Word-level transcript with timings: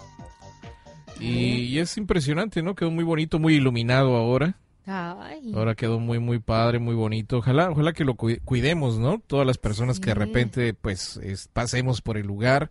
Y, 1.21 1.79
es 1.79 1.97
impresionante, 1.97 2.63
¿no? 2.63 2.75
Quedó 2.75 2.91
muy 2.91 3.05
bonito, 3.05 3.39
muy 3.39 3.55
iluminado 3.55 4.17
ahora. 4.17 4.57
Ahora 4.87 5.75
quedó 5.75 5.99
muy, 5.99 6.19
muy 6.19 6.39
padre, 6.39 6.79
muy 6.79 6.95
bonito. 6.95 7.39
Ojalá, 7.39 7.71
ojalá 7.71 7.93
que 7.93 8.05
lo 8.05 8.17
cuidemos, 8.17 8.99
¿no? 8.99 9.19
Todas 9.27 9.47
las 9.47 9.57
personas 9.57 9.99
que 9.99 10.11
de 10.11 10.15
repente, 10.15 10.75
pues, 10.75 11.19
pasemos 11.53 12.03
por 12.03 12.19
el 12.19 12.27
lugar. 12.27 12.71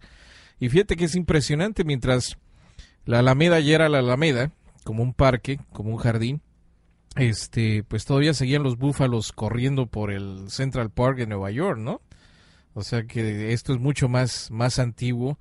Y 0.59 0.69
fíjate 0.69 0.95
que 0.95 1.05
es 1.05 1.15
impresionante, 1.15 1.83
mientras 1.83 2.37
la 3.05 3.19
Alameda 3.19 3.59
ya 3.59 3.75
era 3.75 3.89
la 3.89 3.99
Alameda, 3.99 4.51
como 4.83 5.01
un 5.01 5.13
parque, 5.13 5.59
como 5.71 5.89
un 5.91 5.97
jardín, 5.97 6.41
este, 7.15 7.83
pues 7.83 8.05
todavía 8.05 8.33
seguían 8.33 8.63
los 8.63 8.77
búfalos 8.77 9.31
corriendo 9.31 9.87
por 9.87 10.11
el 10.11 10.49
Central 10.49 10.89
Park 10.89 11.17
de 11.17 11.27
Nueva 11.27 11.51
York, 11.51 11.77
¿no? 11.79 12.01
O 12.73 12.83
sea 12.83 13.03
que 13.03 13.53
esto 13.53 13.73
es 13.73 13.79
mucho 13.79 14.09
más, 14.09 14.49
más 14.51 14.79
antiguo 14.79 15.37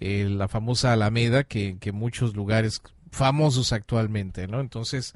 eh, 0.00 0.28
la 0.30 0.48
famosa 0.48 0.92
Alameda 0.92 1.44
que, 1.44 1.78
que 1.78 1.92
muchos 1.92 2.34
lugares 2.34 2.82
famosos 3.10 3.72
actualmente, 3.72 4.46
¿no? 4.46 4.60
Entonces, 4.60 5.14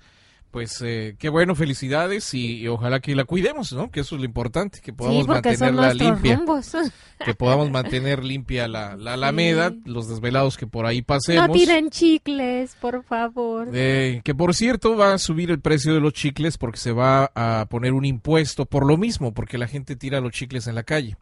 pues 0.50 0.82
eh, 0.82 1.14
qué 1.18 1.28
bueno, 1.28 1.54
felicidades 1.54 2.34
y, 2.34 2.66
ojalá 2.66 3.00
que 3.00 3.14
la 3.14 3.24
cuidemos, 3.24 3.72
¿no? 3.72 3.90
Que 3.90 4.00
eso 4.00 4.16
es 4.16 4.20
lo 4.20 4.24
importante, 4.24 4.80
que 4.80 4.92
podamos 4.92 5.26
mantenerla 5.28 5.94
limpia. 5.94 6.42
Que 7.24 7.34
podamos 7.34 7.70
mantener 7.72 8.24
limpia 8.24 8.66
la, 8.66 8.96
la 8.96 9.12
Alameda, 9.14 9.72
los 9.84 10.08
desvelados 10.08 10.56
que 10.56 10.66
por 10.66 10.86
ahí 10.86 11.02
pasemos. 11.02 11.48
No 11.48 11.52
tiren 11.52 11.90
chicles, 11.90 12.74
por 12.80 13.04
favor. 13.04 13.68
Eh, 13.72 14.22
que 14.24 14.34
por 14.34 14.54
cierto 14.54 14.96
va 14.96 15.14
a 15.14 15.18
subir 15.18 15.50
el 15.50 15.60
precio 15.60 15.94
de 15.94 16.00
los 16.00 16.14
chicles 16.14 16.58
porque 16.58 16.78
se 16.78 16.92
va 16.92 17.30
a 17.34 17.66
poner 17.68 17.92
un 17.92 18.04
impuesto 18.04 18.64
por 18.66 18.86
lo 18.86 18.96
mismo, 18.96 19.32
porque 19.32 19.58
la 19.58 19.68
gente 19.68 19.96
tira 19.96 20.20
los 20.20 20.32
chicles 20.32 20.66
en 20.66 20.74
la 20.74 20.82
calle. 20.82 21.16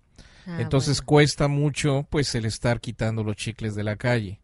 Ah, 0.48 0.62
Entonces 0.62 1.02
cuesta 1.02 1.46
mucho 1.46 2.06
pues 2.08 2.34
el 2.34 2.46
estar 2.46 2.80
quitando 2.80 3.22
los 3.22 3.36
chicles 3.36 3.74
de 3.74 3.84
la 3.84 3.96
calle. 3.96 4.40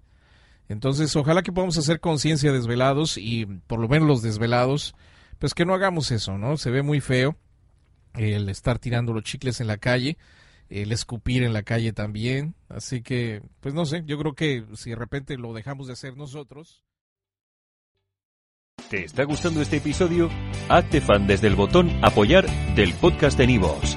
Entonces 0.69 1.17
ojalá 1.17 1.43
que 1.43 1.51
podamos 1.51 1.79
hacer 1.79 1.99
conciencia 1.99 2.53
desvelados 2.53 3.17
y 3.17 3.47
por 3.47 3.81
lo 3.81 3.89
menos 3.89 4.07
los 4.07 4.21
desvelados, 4.21 4.95
pues 5.39 5.55
que 5.55 5.65
no 5.65 5.73
hagamos 5.73 6.11
eso, 6.11 6.37
¿no? 6.37 6.59
Se 6.59 6.71
ve 6.71 6.83
muy 6.83 7.01
feo 7.01 7.39
el 8.13 8.51
estar 8.51 8.79
tirando 8.79 9.15
los 9.15 9.25
chicles 9.25 9.63
en 9.63 9.67
la 9.67 9.79
calle, 9.79 10.19
el 10.69 10.93
escupir 10.93 11.43
en 11.43 11.55
la 11.55 11.63
calle 11.63 11.95
también. 11.95 12.55
Así 12.69 13.01
que, 13.01 13.41
pues 13.61 13.73
no 13.73 13.87
sé, 13.87 14.03
yo 14.05 14.19
creo 14.19 14.35
que 14.35 14.67
si 14.75 14.91
de 14.91 14.97
repente 14.97 15.39
lo 15.39 15.55
dejamos 15.55 15.87
de 15.87 15.95
hacer 15.95 16.19
nosotros. 16.19 16.85
¿Te 18.91 19.05
está 19.05 19.25
gustando 19.25 19.63
este 19.63 19.79
episodio? 19.79 20.29
Hazte 20.69 21.01
fan 21.01 21.27
desde 21.27 21.47
el 21.47 21.55
botón 21.55 21.91
apoyar 22.03 22.47
del 22.75 22.93
podcast 22.93 23.39
de 23.39 23.47
Nivos. 23.47 23.97